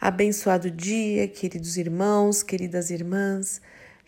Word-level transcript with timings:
Abençoado 0.00 0.70
dia, 0.70 1.26
queridos 1.26 1.76
irmãos, 1.76 2.40
queridas 2.44 2.88
irmãs. 2.88 3.60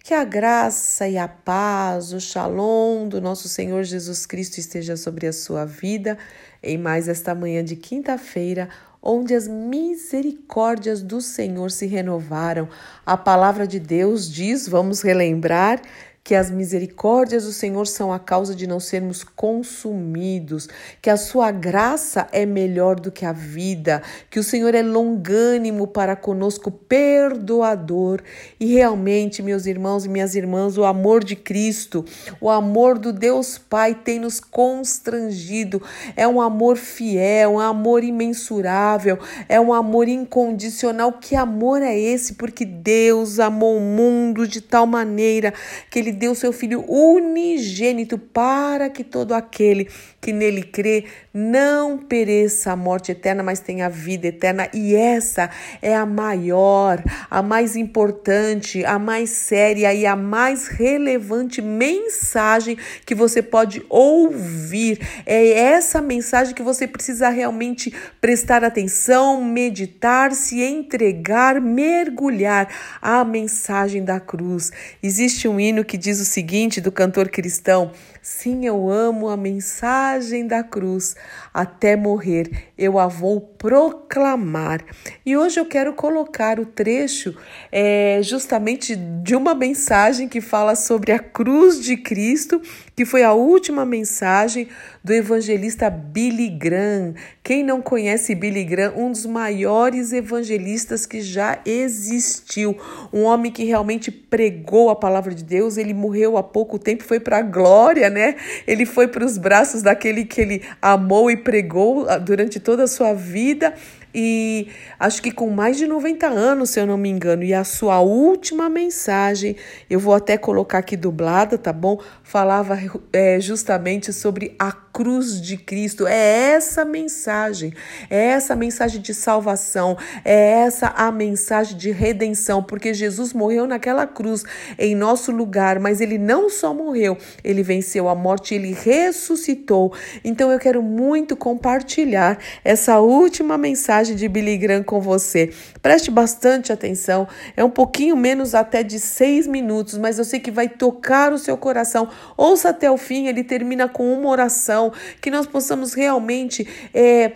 Que 0.04 0.14
a 0.14 0.22
graça 0.22 1.08
e 1.08 1.18
a 1.18 1.26
paz, 1.26 2.12
o 2.12 2.20
shalom 2.20 3.08
do 3.08 3.20
nosso 3.20 3.48
Senhor 3.48 3.82
Jesus 3.82 4.24
Cristo 4.24 4.58
esteja 4.58 4.96
sobre 4.96 5.26
a 5.26 5.32
sua 5.32 5.64
vida 5.64 6.16
em 6.62 6.79
mais 6.79 7.08
esta 7.08 7.34
manhã 7.34 7.64
de 7.64 7.74
quinta-feira, 7.74 8.68
onde 9.03 9.34
as 9.34 9.48
misericórdias 9.48 11.03
do 11.03 11.21
Senhor 11.21 11.72
se 11.72 11.87
renovaram. 11.87 12.69
A 13.04 13.17
palavra 13.17 13.67
de 13.67 13.81
Deus 13.81 14.31
diz, 14.31 14.69
vamos 14.69 15.03
relembrar, 15.03 15.83
que 16.23 16.34
as 16.34 16.50
misericórdias 16.50 17.45
do 17.45 17.52
Senhor 17.52 17.87
são 17.87 18.12
a 18.12 18.18
causa 18.18 18.55
de 18.55 18.66
não 18.66 18.78
sermos 18.78 19.24
consumidos, 19.24 20.69
que 21.00 21.10
a 21.10 21.16
sua 21.16 21.50
graça 21.50 22.28
é 22.30 22.45
melhor 22.45 23.00
do 23.00 23.10
que 23.10 23.24
a 23.24 23.32
vida, 23.32 24.02
que 24.28 24.38
o 24.38 24.45
Senhor 24.45 24.74
é 24.74 24.83
longânimo 24.83 25.87
para 25.87 26.14
conosco, 26.14 26.70
perdoador. 26.70 28.23
E 28.61 28.66
realmente, 28.66 29.42
meus 29.42 29.66
irmãos 29.66 30.05
e 30.05 30.09
minhas 30.09 30.34
irmãs, 30.34 30.77
o 30.77 30.84
amor 30.84 31.25
de 31.25 31.34
Cristo, 31.34 32.05
o 32.41 32.50
amor 32.50 32.98
do 32.98 33.12
Deus 33.12 33.59
Pai 33.59 33.95
tem 33.95 34.19
nos 34.19 34.39
constrangido. 34.39 35.83
É 36.14 36.28
um 36.28 36.41
amor 36.41 36.77
fiel, 36.77 37.52
um 37.52 37.61
amor 37.61 38.05
imensurável, 38.05 39.19
é 39.48 39.61
um 39.61 39.73
amor 39.73 40.06
incondicional. 40.06 41.12
Que 41.14 41.34
amor 41.34 41.83
é 41.83 41.98
esse? 41.98 42.34
Porque 42.34 42.64
Deus 42.64 43.41
amou 43.41 43.78
o 43.78 43.80
mundo 43.80 44.47
de 44.47 44.61
tal 44.61 44.87
maneira 44.87 45.52
que 45.91 45.98
ele 45.98 46.09
ele 46.10 46.19
deu 46.19 46.34
seu 46.34 46.52
Filho 46.52 46.84
unigênito 46.88 48.19
para 48.19 48.91
que 48.91 49.05
todo 49.05 49.32
aquele 49.32 49.88
que 50.20 50.33
nele 50.33 50.62
crê 50.62 51.05
não 51.33 51.96
pereça 51.96 52.73
a 52.73 52.77
morte 52.77 53.12
eterna, 53.12 53.42
mas 53.42 53.60
tenha 53.60 53.88
vida 53.88 54.27
eterna. 54.27 54.69
E 54.74 54.95
essa 54.95 55.48
é 55.80 55.95
a 55.95 56.05
maior, 56.05 57.02
a 57.30 57.41
mais 57.41 57.77
importante, 57.77 58.84
a 58.84 58.98
mais 58.98 59.30
séria 59.30 59.94
e 59.94 60.05
a 60.05 60.17
mais 60.17 60.67
relevante 60.67 61.62
mensagem 61.62 62.77
que 63.06 63.14
você 63.14 63.41
pode 63.41 63.83
ouvir. 63.89 65.00
É 65.24 65.48
essa 65.50 66.02
mensagem 66.02 66.55
que 66.55 66.62
você 66.62 66.86
precisa 66.86 67.28
realmente 67.28 67.95
prestar 68.20 68.64
atenção, 68.64 69.42
meditar, 69.42 70.33
se 70.33 70.61
entregar, 70.62 71.61
mergulhar 71.61 72.69
a 73.00 73.24
mensagem 73.24 74.05
da 74.05 74.19
cruz. 74.19 74.72
Existe 75.02 75.47
um 75.47 75.58
hino 75.58 75.84
que 75.84 75.97
diz 76.01 76.19
o 76.19 76.25
seguinte 76.25 76.81
do 76.81 76.91
cantor 76.91 77.29
cristão: 77.29 77.93
Sim, 78.23 78.67
eu 78.67 78.91
amo 78.91 79.29
a 79.29 79.37
mensagem 79.37 80.47
da 80.47 80.65
cruz. 80.65 81.15
Até 81.53 81.95
morrer 81.95 82.70
eu 82.77 82.98
a 82.98 83.07
vou 83.07 83.41
proclamar. 83.41 84.83
E 85.25 85.37
hoje 85.37 85.61
eu 85.61 85.67
quero 85.67 85.92
colocar 85.92 86.59
o 86.59 86.65
trecho 86.65 87.37
é, 87.70 88.20
justamente 88.23 88.97
de 88.97 89.37
uma 89.37 89.55
mensagem 89.55 90.29
que 90.29 90.41
fala 90.41 90.75
sobre 90.75 91.12
a 91.12 91.19
cruz 91.19 91.83
de 91.83 91.97
Cristo, 91.97 92.61
que 92.97 93.05
foi 93.05 93.23
a 93.23 93.35
última 93.35 93.85
mensagem 93.85 94.69
do 95.05 95.12
evangelista 95.12 95.91
Billy 95.91 96.48
Graham. 96.48 97.14
Quem 97.42 97.62
não 97.62 97.83
conhece 97.83 98.35
Billy 98.35 98.64
Graham, 98.64 98.95
um 98.97 99.12
dos 99.12 99.27
maiores 99.27 100.12
evangelistas 100.12 101.05
que 101.05 101.20
já 101.20 101.61
existiu, 101.67 102.77
um 103.12 103.25
homem 103.25 103.53
que 103.53 103.64
realmente 103.64 104.11
pregou 104.11 104.89
a 104.89 104.97
palavra 104.97 105.35
de 105.35 105.45
Deus. 105.45 105.77
Ele 105.77 105.89
morreu 105.94 106.36
há 106.36 106.42
pouco 106.42 106.78
tempo, 106.78 107.05
foi 107.05 107.20
para 107.20 107.38
a 107.38 107.42
glória, 107.42 108.08
né? 108.08 108.36
Ele 108.66 108.84
foi 108.86 109.08
para 109.08 109.24
os 109.24 109.38
braços 109.38 109.83
daquele 109.83 110.24
que 110.24 110.41
ele 110.41 110.62
amou 110.80 111.30
e 111.30 111.36
pregou 111.36 112.08
ah, 112.08 112.19
durante 112.19 112.58
toda 112.60 112.84
a 112.84 112.88
sua 112.88 113.12
vida 113.12 113.74
e 114.14 114.69
acho 114.98 115.22
que 115.22 115.30
com 115.30 115.50
mais 115.50 115.77
de 115.77 115.86
90 115.86 116.27
anos, 116.27 116.70
se 116.70 116.80
eu 116.80 116.86
não 116.86 116.97
me 116.97 117.08
engano, 117.08 117.44
e 117.44 117.55
a 117.55 117.64
sua 117.64 118.00
última 118.00 118.69
mensagem, 118.69 119.56
eu 119.89 120.00
vou 120.00 120.14
até 120.14 120.36
colocar 120.36 120.78
aqui 120.78 120.97
dublada, 120.97 121.56
tá 121.56 121.72
bom? 121.72 122.00
Falava 122.22 122.78
é, 123.12 123.40
justamente 123.40 124.12
sobre 124.12 124.55
a 124.58 124.73
cruz 124.73 125.40
de 125.40 125.57
Cristo. 125.57 126.07
É 126.07 126.52
essa 126.52 126.85
mensagem, 126.85 127.73
é 128.08 128.26
essa 128.26 128.56
mensagem 128.56 129.00
de 129.00 129.14
salvação, 129.14 129.96
é 130.24 130.62
essa 130.62 130.88
a 130.88 131.10
mensagem 131.12 131.76
de 131.76 131.90
redenção, 131.90 132.62
porque 132.62 132.92
Jesus 132.92 133.32
morreu 133.32 133.66
naquela 133.66 134.06
cruz 134.06 134.44
em 134.78 134.94
nosso 134.94 135.30
lugar, 135.32 135.78
mas 135.78 136.00
ele 136.00 136.18
não 136.18 136.50
só 136.50 136.74
morreu, 136.74 137.16
ele 137.44 137.62
venceu 137.62 138.08
a 138.08 138.14
morte, 138.14 138.54
ele 138.54 138.72
ressuscitou. 138.72 139.92
Então 140.24 140.50
eu 140.50 140.58
quero 140.58 140.82
muito 140.82 141.36
compartilhar 141.36 142.38
essa 142.64 142.98
última 142.98 143.56
mensagem 143.56 143.99
de 144.08 144.28
Billy 144.28 144.56
Graham 144.56 144.82
com 144.82 145.00
você. 145.00 145.52
Preste 145.82 146.10
bastante 146.10 146.72
atenção, 146.72 147.28
é 147.56 147.64
um 147.64 147.70
pouquinho 147.70 148.16
menos 148.16 148.54
até 148.54 148.82
de 148.82 148.98
seis 148.98 149.46
minutos, 149.46 149.98
mas 149.98 150.18
eu 150.18 150.24
sei 150.24 150.40
que 150.40 150.50
vai 150.50 150.68
tocar 150.68 151.32
o 151.32 151.38
seu 151.38 151.56
coração. 151.56 152.08
Ouça 152.36 152.70
até 152.70 152.90
o 152.90 152.96
fim, 152.96 153.26
ele 153.26 153.44
termina 153.44 153.88
com 153.88 154.12
uma 154.12 154.28
oração 154.28 154.92
que 155.20 155.30
nós 155.30 155.46
possamos 155.46 155.94
realmente 155.94 156.66
é, 156.94 157.32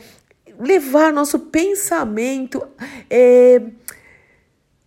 levar 0.59 1.13
nosso 1.13 1.39
pensamento 1.39 2.67
é, 3.11 3.61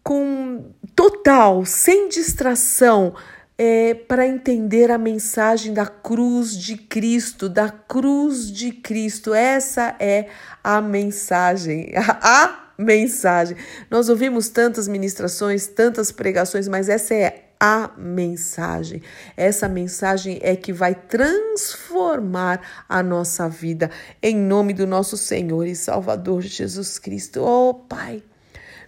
com 0.04 0.72
total, 0.96 1.66
sem 1.66 2.08
distração. 2.08 3.14
É, 3.58 3.96
para 3.96 4.28
entender 4.28 4.92
a 4.92 4.98
mensagem 4.98 5.74
da 5.74 5.88
cruz 5.88 6.56
de 6.56 6.78
Cristo, 6.78 7.50
da 7.50 7.70
cruz 7.70 8.52
de 8.52 8.72
Cristo. 8.72 9.34
Essa 9.34 9.96
é 10.00 10.28
a 10.64 10.80
mensagem, 10.80 11.92
a 11.98 12.72
mensagem. 12.78 13.58
Nós 13.90 14.10
ouvimos 14.10 14.50
tantas 14.50 14.88
ministrações, 14.88 15.66
tantas 15.66 16.12
pregações, 16.12 16.68
mas 16.68 16.88
essa 16.88 17.16
é 17.16 17.48
a 17.60 17.90
mensagem. 17.98 19.02
Essa 19.36 19.68
mensagem 19.68 20.40
é 20.42 20.56
que 20.56 20.72
vai 20.72 20.94
transformar 20.94 22.62
a 22.88 23.02
nossa 23.02 23.50
vida 23.50 23.90
em 24.22 24.36
nome 24.36 24.74
do 24.74 24.86
nosso 24.86 25.18
Senhor 25.18 25.66
e 25.66 25.76
Salvador 25.76 26.42
Jesus 26.42 27.00
Cristo. 27.00 27.42
Oh, 27.44 27.74
Pai. 27.74 28.24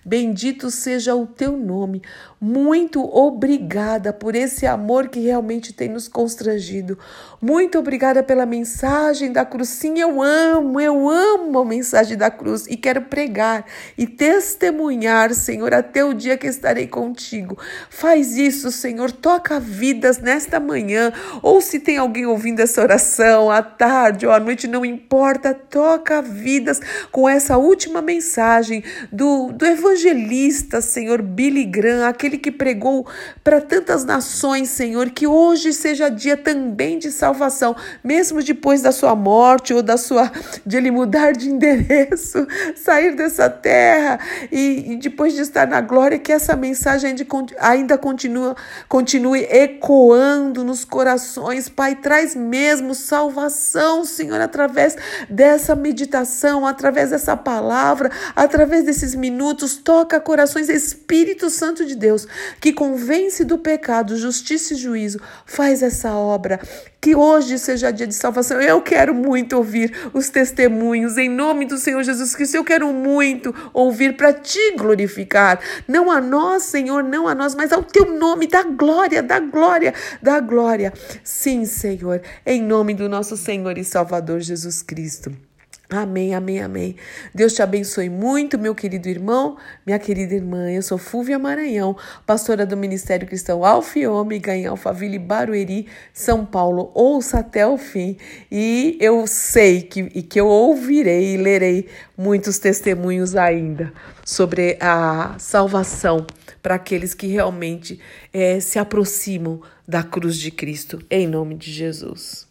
Bendito 0.06 0.72
seja 0.72 1.14
o 1.14 1.28
teu 1.28 1.58
nome. 1.58 2.02
Muito 2.40 3.04
obrigada 3.04 4.14
por 4.14 4.34
esse 4.34 4.66
amor 4.66 5.10
que 5.10 5.20
realmente 5.20 5.74
tem 5.74 5.90
nos 5.90 6.08
constrangido. 6.08 6.98
Muito 7.42 7.78
obrigada 7.78 8.24
pela 8.24 8.46
mensagem 8.46 9.32
da 9.32 9.44
cruz. 9.44 9.70
Sim, 9.70 10.00
eu 10.00 10.22
amo, 10.22 10.80
eu 10.80 11.10
amo 11.10 11.60
a 11.60 11.66
mensagem 11.66 12.18
da 12.18 12.32
cruz 12.32 12.66
e 12.68 12.78
quero 12.78 13.02
pregar 13.04 13.66
e 13.98 14.08
testemunhar, 14.08 15.34
Senhor, 15.34 15.74
até 15.74 16.04
o 16.04 16.14
dia 16.14 16.38
que 16.38 16.48
estarei 16.48 16.88
contigo. 16.88 17.58
Faz 17.90 18.38
isso, 18.38 18.72
Senhor. 18.72 19.12
Toca 19.12 19.60
vidas 19.60 20.20
nesta 20.20 20.60
manhã. 20.60 21.12
Ou 21.42 21.60
se 21.60 21.80
tem 21.80 21.98
alguém 21.98 22.26
ouvindo 22.26 22.62
essa 22.62 22.81
oração 22.81 23.52
à 23.52 23.62
tarde 23.62 24.26
ou 24.26 24.31
à 24.31 24.40
noite, 24.40 24.66
não 24.66 24.86
importa. 24.86 25.54
Toca 25.54 26.22
vidas 26.22 26.80
com 27.12 27.28
essa 27.28 27.58
última 27.58 28.02
mensagem 28.02 28.84
do, 29.12 29.52
do 29.52 29.66
Evangelho 29.66 29.88
evangelista, 29.89 30.81
Senhor, 30.81 31.22
Billy 31.22 31.66
Graham, 31.66 32.07
aquele 32.07 32.38
que 32.38 32.51
pregou 32.51 33.07
para 33.44 33.59
tantas 33.59 34.05
nações, 34.05 34.69
Senhor, 34.69 35.09
que 35.09 35.25
hoje 35.25 35.73
seja 35.73 36.09
dia 36.09 36.38
também 36.38 37.00
de 37.00 37.11
salvação, 37.11 37.75
mesmo 38.03 38.44
depois 38.44 38.81
da 38.81 38.91
sua 38.91 39.16
morte 39.16 39.73
ou 39.73 39.81
da 39.81 39.97
sua 39.97 40.31
de 40.66 40.77
ele 40.77 40.91
mudar 40.91 41.31
de 41.33 41.50
endereço, 41.50 42.45
sair 42.75 43.16
dessa 43.16 43.50
terra 43.50 44.19
e, 44.51 44.94
e 44.94 44.95
depois 44.97 45.33
de 45.33 45.41
estar 45.41 45.67
na 45.67 45.81
glória, 45.81 46.19
que 46.19 46.31
essa 46.31 46.56
mensagem 46.56 47.16
ainda 47.59 47.97
continua, 47.97 48.56
continue 48.88 49.44
ecoando 49.44 50.63
nos 50.63 50.85
corações. 50.85 51.67
Pai, 51.67 51.95
traz 51.95 52.35
mesmo 52.35 52.94
salvação, 52.94 54.06
Senhor, 54.06 54.39
através 54.39 54.95
dessa 55.29 55.75
meditação, 55.75 56.66
através 56.66 57.09
dessa 57.09 57.35
palavra, 57.35 58.11
através 58.35 58.83
desses 58.85 59.16
minutos 59.16 59.78
toca 59.89 60.19
corações, 60.19 60.69
Espírito 60.69 61.50
Santo 61.50 61.83
de 61.83 61.95
Deus, 61.95 62.27
que 62.62 62.71
convence 62.71 63.44
do 63.44 63.57
pecado, 63.57 64.18
justiça 64.18 64.75
e 64.75 64.77
juízo, 64.77 65.19
faz 65.47 65.81
essa 65.81 66.13
obra. 66.13 66.59
Que 67.01 67.15
hoje 67.15 67.57
seja 67.57 67.89
dia 67.89 68.06
de 68.06 68.13
salvação. 68.13 68.62
Eu 68.62 68.83
quero 68.83 69.15
muito 69.15 69.57
ouvir 69.57 70.12
os 70.13 70.30
testemunhos 70.30 71.18
em 71.18 71.27
nome 71.27 71.65
do 71.65 71.75
Senhor 71.80 72.03
Jesus 72.03 72.36
Cristo. 72.36 72.53
Eu 72.53 72.63
quero 72.63 72.94
muito 72.94 73.51
ouvir 73.74 74.15
para 74.15 74.31
te 74.31 74.75
glorificar. 74.77 75.59
Não 75.88 76.12
a 76.12 76.21
nós, 76.21 76.63
Senhor, 76.63 77.03
não 77.03 77.27
a 77.27 77.33
nós, 77.33 77.56
mas 77.56 77.74
ao 77.74 77.81
teu 77.81 78.13
nome, 78.13 78.45
da 78.45 78.62
glória, 78.62 79.24
da 79.24 79.39
glória, 79.39 79.95
da 80.21 80.39
glória. 80.39 80.94
Sim, 81.24 81.65
Senhor, 81.65 82.21
em 82.45 82.62
nome 82.62 82.94
do 82.94 83.09
nosso 83.09 83.35
Senhor 83.35 83.75
e 83.75 83.83
Salvador 83.83 84.39
Jesus 84.39 84.83
Cristo. 84.83 85.49
Amém, 85.91 86.36
amém, 86.36 86.62
amém. 86.62 86.95
Deus 87.33 87.53
te 87.53 87.63
abençoe 87.63 88.12
muito, 88.12 88.59
meu 88.59 88.75
querido 88.75 89.09
irmão, 89.09 89.57
minha 89.83 89.97
querida 89.97 90.36
irmã. 90.36 90.69
Eu 90.69 90.83
sou 90.83 91.00
Fúvia 91.00 91.39
Maranhão, 91.39 91.97
pastora 92.27 92.63
do 92.63 92.77
Ministério 92.77 93.27
Cristão 93.27 93.65
Alfa 93.65 93.97
e 93.97 94.06
Ômega 94.06 94.56
em 94.56 94.68
Alphaville, 94.68 95.18
Barueri, 95.18 95.88
São 96.13 96.45
Paulo. 96.45 96.91
Ouça 96.94 97.39
até 97.39 97.65
o 97.65 97.75
fim 97.75 98.18
e 98.51 99.00
eu 99.01 99.25
sei 99.25 99.81
que, 99.81 100.01
e 100.13 100.21
que 100.21 100.39
eu 100.39 100.45
ouvirei 100.45 101.33
e 101.33 101.38
lerei 101.38 101.89
muitos 102.15 102.59
testemunhos 102.59 103.35
ainda 103.35 103.92
sobre 104.24 104.77
a 104.80 105.38
salvação 105.39 106.27
para 106.62 106.75
aqueles 106.75 107.15
que 107.15 107.25
realmente 107.25 108.00
é, 108.31 108.59
se 108.59 108.77
aproximam 108.77 109.59
da 109.88 110.03
cruz 110.03 110.38
de 110.38 110.51
Cristo, 110.51 111.01
em 111.09 111.25
nome 111.25 111.56
de 111.56 111.71
Jesus. 111.71 112.49